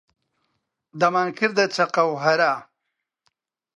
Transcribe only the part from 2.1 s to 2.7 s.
هەرا